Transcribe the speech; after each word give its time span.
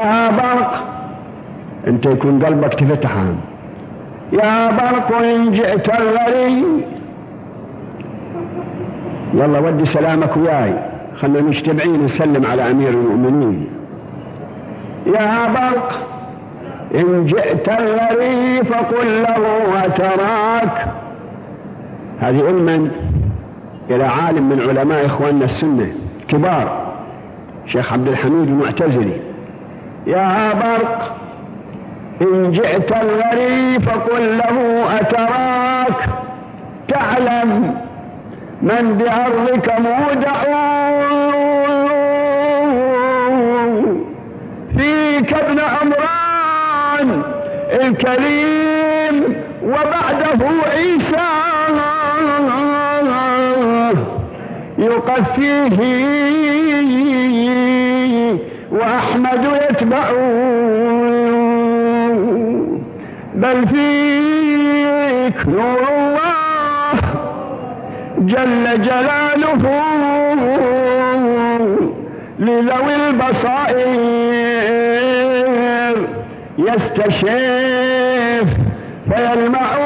يا 0.00 0.30
برق 0.30 0.84
أنت 1.86 2.06
يكون 2.06 2.44
قلبك 2.44 2.74
تفتح 2.74 3.16
يا 4.32 4.70
برق 4.70 5.16
ان 5.16 5.52
جئت 5.52 5.88
الغريب. 6.00 6.84
يلا 9.34 9.58
ودي 9.58 9.84
سلامك 9.84 10.36
وياي. 10.36 10.74
خلنا 11.16 11.40
مجتمعين 11.40 12.04
نسلم 12.04 12.46
على 12.46 12.70
أمير 12.70 12.88
المؤمنين. 12.88 13.66
يا 15.06 15.52
برق 15.52 15.92
إن 16.94 17.26
جئت 17.26 17.68
الغريب 17.68 18.64
فقل 18.64 19.22
له 19.22 19.84
أتراك. 19.86 20.86
هذه 22.20 22.46
علما 22.46 22.90
إلى 23.90 24.04
عالم 24.04 24.48
من 24.48 24.60
علماء 24.60 25.06
إخواننا 25.06 25.44
السنة 25.44 25.88
كبار. 26.28 26.86
شيخ 27.66 27.92
عبد 27.92 28.08
الحميد 28.08 28.48
المعتزلي. 28.48 29.35
يا 30.06 30.52
برق 30.54 31.16
إن 32.22 32.52
جئت 32.52 32.92
الغريب 32.92 33.82
فقل 33.82 34.38
له 34.38 34.86
أتراك. 35.00 36.08
تعلم 36.88 37.74
من 38.62 38.98
بأرضك 38.98 39.74
مودع. 39.78 40.42
فيك 44.76 45.32
ابن 45.34 45.60
عمران 45.60 47.22
الكريم 47.72 49.36
وبعده 49.62 50.46
عيسى. 50.72 51.26
يقفيه 54.78 56.06
وأحمد 58.80 59.44
يتبعه 59.70 60.12
بل 63.34 63.66
فيك 63.66 65.46
نور 65.48 65.80
الله 65.98 67.00
جل 68.18 68.82
جلاله 68.82 69.62
لذوي 72.38 72.94
البصائر 72.94 73.86
يستشف 76.58 78.46
فيلمعون 79.10 79.85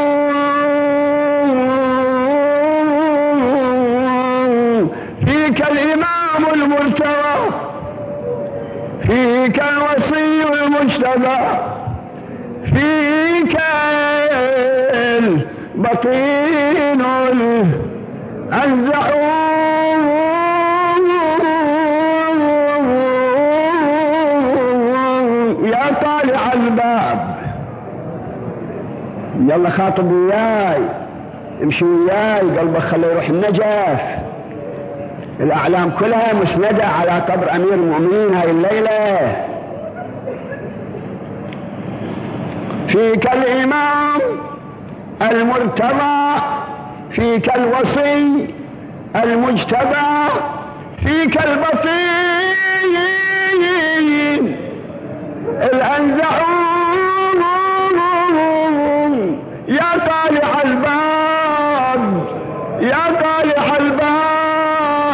المجتبى 10.80 11.36
فيك 12.64 13.58
البطين 15.76 17.00
الأنزع 17.32 19.10
يا 25.64 25.92
طالع 26.02 26.52
الباب. 26.52 27.36
يلا 29.40 29.70
خاطب 29.70 30.12
وياي 30.12 30.82
امشي 31.62 31.84
وياي 31.84 32.58
قلبك 32.58 32.78
خليه 32.80 33.06
يروح 33.06 33.28
النجف. 33.28 34.00
الأعلام 35.40 35.90
كلها 35.90 36.32
مسندة 36.32 36.86
على 36.86 37.10
قبر 37.10 37.50
أمير 37.56 37.74
المؤمنين 37.74 38.34
هاي 38.34 38.50
الليلة. 38.50 39.36
فيك 42.92 43.32
الإمام 43.32 44.20
المرتضى 45.22 46.40
فيك 47.12 47.54
الوصي 47.56 48.54
المجتبى 49.16 50.28
فيك 51.04 51.44
البطين. 51.44 52.10
الأنزعون. 58.00 59.44
يا 59.68 59.90
طالع 60.08 60.62
الباب 60.64 62.24
يا 62.80 63.04
طالع 63.22 63.76
الباب 63.80 65.04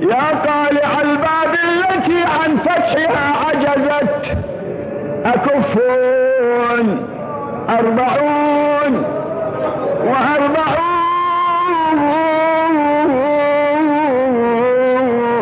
يا 0.00 0.34
طالع 0.44 1.00
الباب 1.00 1.52
التي 1.64 2.20
عن 2.24 2.56
فتحها 2.56 3.24
عجزت. 3.46 4.51
أكفون. 5.24 7.06
أربعون. 7.68 9.04
وأربعون. 10.04 10.92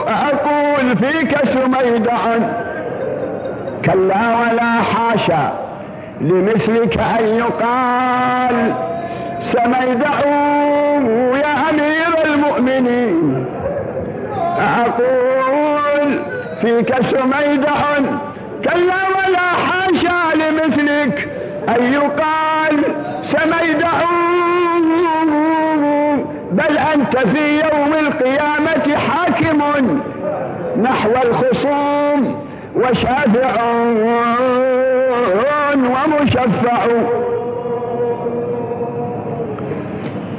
أقول 0.08 0.96
فيك 0.96 1.38
سميدع 1.44 2.38
كلا 3.84 4.38
ولا 4.40 4.82
حاشا. 4.82 5.52
لمثلك 6.20 6.98
أن 6.98 7.24
يقال 7.24 8.74
سميدع 9.52 10.20
يا 11.36 11.70
أمير 11.70 12.24
المؤمنين. 12.24 13.46
أقول 14.58 16.18
فيك 16.60 16.94
سميدع 17.00 17.80
كلا 18.64 19.09
أن 21.76 21.92
يقال 21.92 22.84
سميدع 23.22 24.00
بل 26.52 26.78
أنت 26.78 27.18
في 27.18 27.60
يوم 27.60 27.94
القيامة 27.94 28.96
حاكم 28.96 29.62
نحو 30.82 31.10
الخصوم 31.10 32.44
وشافع 32.76 33.62
ومشفع. 35.74 36.86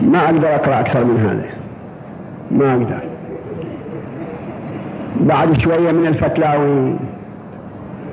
ما 0.01 0.25
أقدر 0.25 0.55
أقرأ 0.55 0.79
أكثر 0.79 1.03
من 1.03 1.19
هذا. 1.19 1.49
ما 2.51 2.73
أقدر. 2.73 2.99
بعد 5.19 5.59
شوية 5.59 5.91
من 5.91 6.07
الفتلاوي 6.07 6.95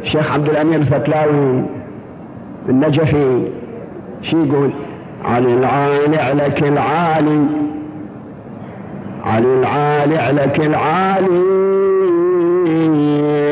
الشيخ 0.03 0.33
عبد 0.33 0.49
الأمير 0.49 0.81
الفتلاوي 0.81 1.63
النجفي 2.69 3.49
شو 4.23 4.45
يقول؟ 4.45 4.71
علي 5.25 5.55
العالي 5.55 6.19
عليك 6.19 6.63
العالي 6.63 7.47
علي 9.25 9.61
العالي 9.61 10.19
عليك 10.19 10.61
العالي 10.61 11.43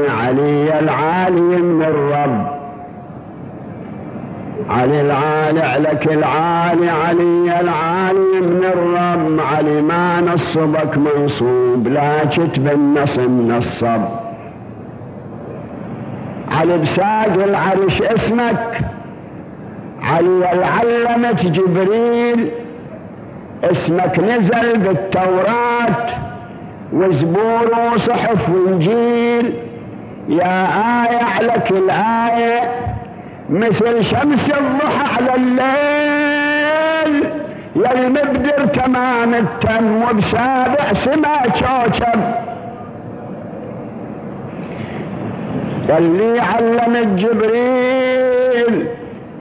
علي 0.08 0.78
العالي 0.78 1.40
من 1.40 1.82
الرب. 1.82 2.46
علي 4.70 5.00
العالي 5.00 5.62
عليك 5.62 6.06
العالي 6.06 6.90
علي 6.90 7.60
العالي 7.60 8.40
من 8.40 8.64
الرب. 8.64 9.40
علي 9.40 9.82
ما 9.82 10.20
نصبك 10.20 10.98
منصوب 10.98 11.88
لا 11.88 12.24
كتب 12.24 12.68
النص 12.68 13.18
منصب 13.18 14.02
علي 16.50 16.78
بساق 16.78 17.32
العرش 17.44 18.02
اسمك. 18.02 18.80
علي 20.06 20.52
العلمة 20.52 21.42
جبريل. 21.42 22.50
اسمك 23.64 24.18
نزل 24.18 24.78
بالتوراة 24.78 26.06
وزبور 26.92 27.70
وصحف 27.94 28.48
وإنجيل. 28.50 29.54
يا 30.28 30.66
آية 31.02 31.24
عليك 31.24 31.70
الآية 31.70 32.60
مثل 33.50 34.04
شمس 34.04 34.50
الضحى 34.50 35.16
على 35.16 35.34
الليل. 35.34 37.24
يا 37.76 37.92
المبدر 37.92 38.66
تمام 38.66 39.34
التم 39.34 40.02
وبسابع 40.02 40.92
سما 41.04 41.38
كوكب 41.38 42.20
اللي 45.98 46.41
علم 46.41 47.16
جبريل. 47.16 48.86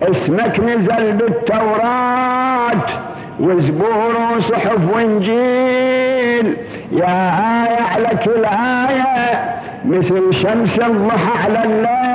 اسمك 0.10 0.60
نزل 0.60 1.12
بالتوراة 1.14 2.86
وزبور 3.40 4.16
وصحف 4.38 4.80
وإنجيل. 4.94 6.58
يا 6.92 7.16
آية 7.66 7.82
على 7.82 8.10
كل 8.26 8.46
آية 8.46 9.56
مثل 9.86 10.34
شمس 10.34 10.80
الضحى 10.80 11.44
على 11.44 11.64
الليل. 11.64 12.15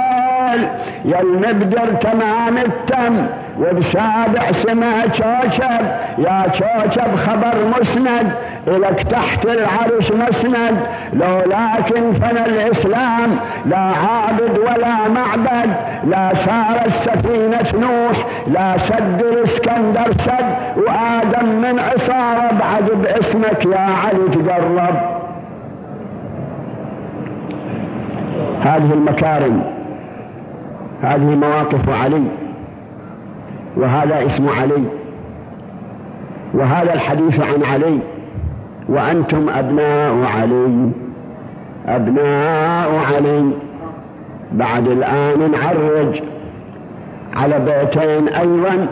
كامل 0.51 0.69
يا 1.05 1.21
المبدر 1.21 1.95
تمام 1.95 2.59
التم 2.59 3.27
وبسابع 3.59 4.53
سمع 4.53 5.03
شوشب 5.13 5.85
يا 6.19 6.43
شوشب 6.53 7.17
خبر 7.17 7.55
مسند 7.81 8.33
إلك 8.69 9.03
تحت 9.03 9.47
العرش 9.47 10.13
مسند. 10.13 10.81
لولاكن 11.13 12.13
فن 12.13 12.37
الإسلام 12.37 13.37
لا 13.67 13.79
عابد 13.79 14.59
ولا 14.59 15.09
معبد. 15.09 15.71
لا 16.05 16.35
سارت 16.35 16.93
سفينة 16.93 17.81
نوح 17.81 18.27
لا 18.47 18.79
سد 18.79 19.21
الإسكندر 19.21 20.13
سد. 20.13 20.55
وآدم 20.77 21.61
من 21.61 21.79
عصارة 21.79 22.51
بعد 22.61 22.85
باسمك 22.85 23.65
يا 23.65 23.79
علي 23.79 24.29
تقرب. 24.29 25.21
هذه 28.63 28.93
المكارم. 28.93 29.80
هذه 31.03 31.35
مواقف 31.35 31.89
علي 31.89 32.23
وهذا 33.77 34.27
اسم 34.27 34.49
علي 34.49 34.85
وهذا 36.55 36.95
الحديث 36.95 37.41
عن 37.41 37.63
علي 37.63 37.99
وأنتم 38.89 39.49
أبناء 39.49 40.25
علي 40.25 40.91
أبناء 41.87 42.95
علي. 42.95 43.51
بعد 44.53 44.89
الآن 44.89 45.51
نعرج 45.51 46.23
على 47.37 47.59
بيتين 47.59 48.29
أيضا 48.29 48.87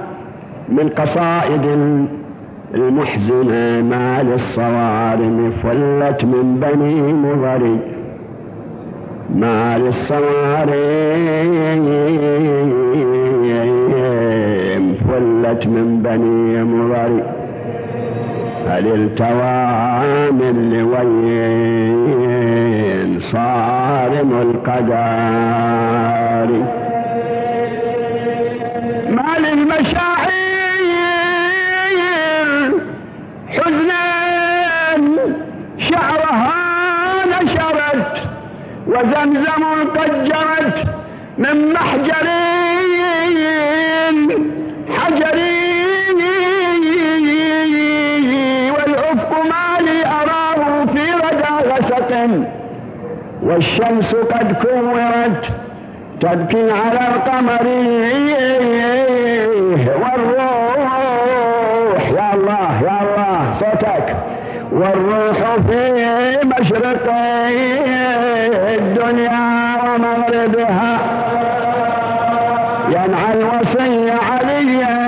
من 0.68 0.88
قصائد 0.88 1.64
المحزنة 2.74 3.82
ما 3.82 4.22
للصوارم 4.22 5.52
فلت 5.62 6.24
من 6.24 6.60
بني 6.60 7.12
مضري. 7.12 7.97
ما 9.34 9.78
للصوارم 9.78 10.78
فلت 15.08 15.66
من 15.66 16.02
بني 16.02 16.64
مضري 16.64 17.22
هل 18.68 18.86
التوام 18.94 20.42
اللي 20.42 20.82
وين 20.82 22.20
صارم 23.20 24.32
القدر 24.42 24.88
ما 29.10 29.38
للمشاعر 29.38 30.17
وزمزم 38.88 39.62
قد 39.96 40.24
جرت 40.24 40.78
من 41.38 41.72
محجر 41.72 42.26
حجر 44.96 45.38
والأفق 48.74 49.30
ما 49.44 49.66
لي 49.80 49.98
أراه 50.06 50.84
في 50.84 51.04
ردى 51.24 51.54
غسق. 51.70 52.10
والشمس 53.42 54.14
قد 54.14 54.52
كورت 54.52 55.42
تبكي 56.20 56.70
على 56.70 57.02
القمر. 57.14 57.66
والروح 60.02 60.90
يا 62.10 62.34
الله 62.34 62.82
يا 62.82 62.96
الله 63.02 63.54
صوتك. 63.60 64.06
والروح 64.72 65.56
في 65.68 66.38
مشرق 66.44 67.12
الدنيا 68.78 69.76
ومغربها 69.84 70.98
ينعى 72.88 73.32
الوصي 73.34 74.10
عليا 74.10 74.98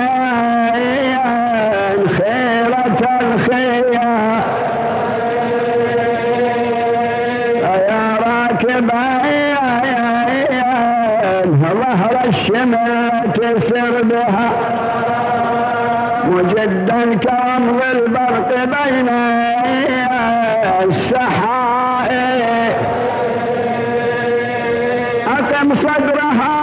خيرة 2.17 3.09
الخيا 3.21 4.43
يا 7.89 8.17
راكب 8.25 8.91
ظهر 11.61 12.19
الشمال 12.29 13.33
تسر 13.33 14.01
بها 14.03 14.51
مجدا 16.43 17.15
كرمض 17.15 17.81
البرق 17.91 18.49
بين 18.65 19.09
السحائب. 20.83 22.75
أقم 25.27 25.75
صدرها؟ 25.75 26.61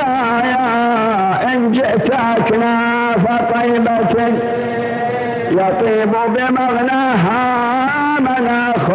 يا 0.00 0.16
يا 0.52 1.54
إن 1.54 1.72
جئت 1.72 2.10
أكناف 2.10 3.52
طيبة 3.54 4.14
يطيب 5.50 6.12
بمغناها 6.34 7.40
مناخ 8.20 8.90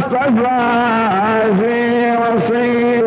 المصطفى 0.00 1.60
في 1.60 1.76
وصيه 2.16 3.02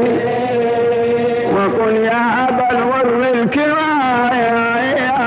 وقل 1.56 1.96
يا 1.96 2.50
أبا 2.50 2.72
الور 2.72 3.24
الكرام 3.34 4.34
يا 4.98 5.18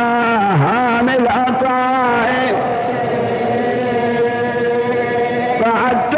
هامل 0.63 1.29
عطائي. 1.29 2.53
قعدت 5.65 6.15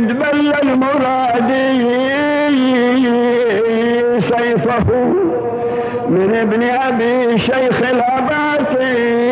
وقيد 0.00 0.18
بل 0.18 0.54
المرادي 0.62 1.80
سيفه 4.20 4.88
من 6.08 6.34
ابن 6.34 6.62
أبي 6.62 7.38
شيخ 7.38 7.78
الاباطيح 7.82 9.29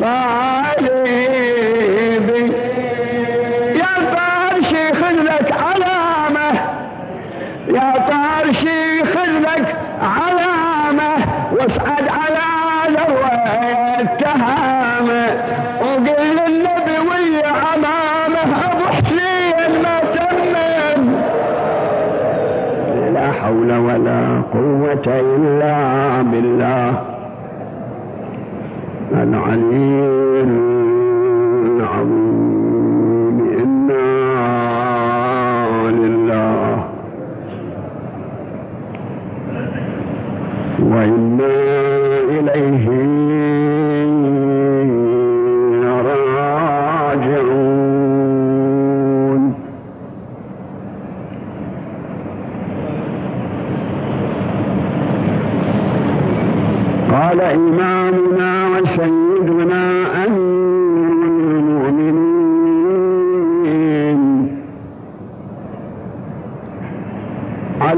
طالبي 0.00 1.20
يا 3.80 3.94
طارشي 4.16 4.92
خذ 4.94 5.16
لك 5.22 5.52
علامة. 5.52 6.50
يا 7.68 7.92
طارشي 8.10 9.04
خذ 9.04 9.30
لك 9.40 9.76
علامة. 10.02 11.12
واصعد 11.52 12.08
على 12.08 12.46
ذروه 12.96 13.34
التهامه 14.00 15.26
وقل 15.80 16.26
للنبي 16.36 16.98
ويا 17.10 17.50
امامه 17.74 18.48
أبو 18.66 18.84
حسين 18.84 19.82
ما 19.82 20.00
تمم. 20.14 21.02
لا 23.14 23.32
حول 23.32 23.70
ولا 23.72 24.42
قوة 24.52 25.06
إلا 25.06 25.76
بالله. 26.22 27.09
العلي 29.22 30.08
العظيم 31.66 33.36
إنا 33.62 34.06
لله. 35.90 36.84
وإنا 40.82 41.54
إليه 42.30 42.99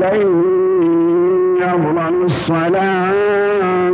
عليه 0.03 0.27
أفضل 1.63 2.15
الصلاة 2.25 3.93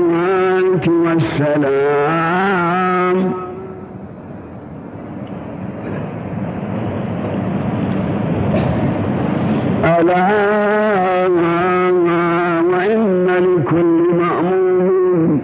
والسلام. 1.04 2.38
ألا 9.84 10.28
وإن 12.72 13.26
لكل 13.28 13.98
مأمور 14.18 15.38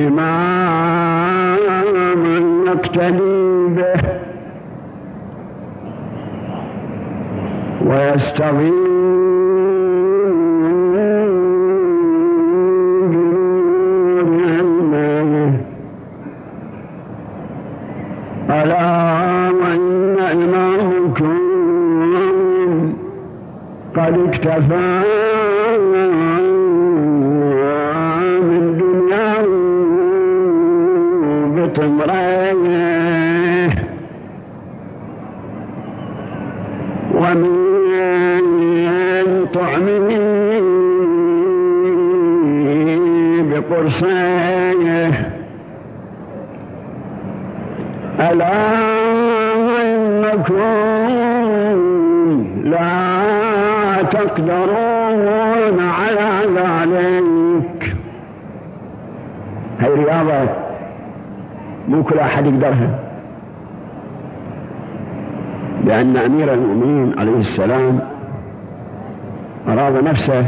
إمام 0.00 1.58
نقتدي 2.66 3.66
به 3.76 4.02
ويستغيث 7.86 8.81
ألا 18.62 19.50
وإن 19.50 20.16
إمامكم 20.32 21.38
قد 23.96 24.18
اكتفى 24.28 25.02
من 28.42 28.62
دنياه 28.78 29.46
بطمريه 31.56 32.52
ومن 37.14 37.52
طعمه 39.54 40.08
بقرصيه 43.50 45.41
ألا 48.30 48.52
إنكم 49.82 50.58
لا 52.64 54.02
تقدرون 54.02 55.78
على 55.80 56.30
ذلك. 56.56 57.96
هي 59.80 59.94
رياضة 59.94 60.50
مو 61.88 62.02
كل 62.02 62.18
أحد 62.18 62.46
يقدرها. 62.46 62.98
لأن 65.84 66.16
أمير 66.16 66.54
المؤمنين 66.54 67.18
عليه 67.18 67.38
السلام 67.38 68.00
أراد 69.68 70.04
نفسه 70.04 70.46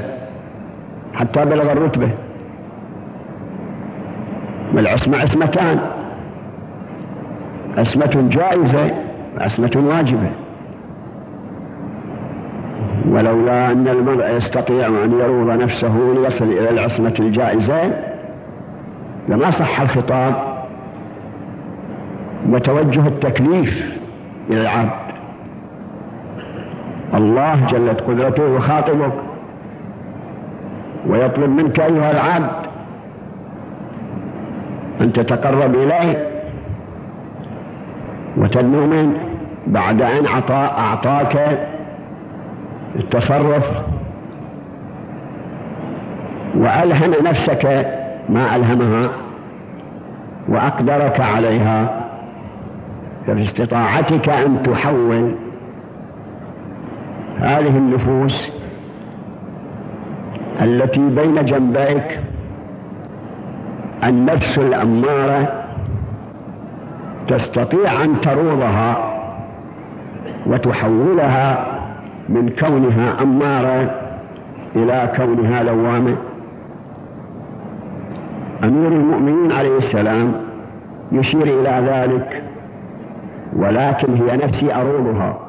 حتى 1.15 1.45
بلغ 1.45 1.73
الرتبة. 1.73 2.09
والعصمة 4.75 5.19
عصمتان. 5.19 5.81
عصمة 7.77 8.29
جائزة 8.31 8.91
وعصمة 9.37 9.89
واجبة. 9.89 10.31
ولولا 13.09 13.73
أن 13.73 13.89
المرء 13.89 14.37
يستطيع 14.37 14.87
أن 14.87 15.13
يروض 15.13 15.51
نفسه 15.63 15.99
ليصل 16.15 16.45
إلى 16.45 16.71
العصمة 16.71 17.15
الجائزة 17.19 17.91
لما 19.29 19.51
صح 19.51 19.81
الخطاب 19.81 20.35
وتوجه 22.49 23.09
التكليف 23.09 23.99
إلى 24.51 24.61
العبد. 24.61 25.05
الله 27.15 27.67
جلت 27.67 28.01
قدرته 28.01 28.57
يخاطبك 28.57 29.13
ويطلب 31.07 31.51
منك 31.51 31.81
أيها 31.81 32.11
العبد 32.11 32.67
أن 35.01 35.13
تتقرب 35.13 35.75
إليه. 35.75 36.34
وتدنو 38.37 38.87
منه 38.87 39.17
بعد 39.67 40.03
أن 40.03 40.27
أعطاك 40.51 41.59
التصرف 42.97 43.65
وألهم 46.57 47.11
نفسك 47.25 47.65
ما 48.29 48.57
ألهمها 48.57 49.11
وأقدرك 50.49 51.21
عليها 51.21 52.05
ففي 53.27 53.43
استطاعتك 53.43 54.29
أن 54.29 54.63
تحول 54.63 55.35
هذه 57.39 57.77
النفوس 57.79 58.53
التي 60.63 61.01
بين 61.09 61.45
جنبيك 61.45 62.21
النفس 64.05 64.59
الأمارة 64.59 65.65
تستطيع 67.29 68.05
أن 68.05 68.21
تروضها 68.21 69.15
وتحولها 70.47 71.67
من 72.29 72.49
كونها 72.49 73.23
أمارة 73.23 73.91
إلى 74.77 75.13
كونها 75.17 75.63
لوامة. 75.63 76.17
أمير 78.65 78.93
المؤمنين 78.93 79.53
عليه 79.53 79.79
السلام 79.79 80.33
يشير 81.13 81.43
إلى 81.43 81.87
ذلك 81.91 82.43
ولكن 83.57 84.15
هي 84.15 84.37
نفسي 84.37 84.75
أروضها. 84.75 85.44